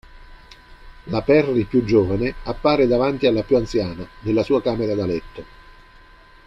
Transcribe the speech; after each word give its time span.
La 1.11 1.21
Perry 1.23 1.65
più 1.65 1.83
giovane 1.83 2.33
appare 2.45 2.87
davanti 2.87 3.27
alla 3.27 3.43
più 3.43 3.55
anziana 3.57 4.03
nella 4.21 4.41
sua 4.41 4.59
camera 4.59 4.95
da 4.95 5.05
letto. 5.05 5.45